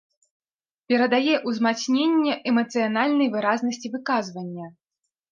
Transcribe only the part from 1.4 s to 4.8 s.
ўзмацненне эмацыянальнай выразнасці выказвання.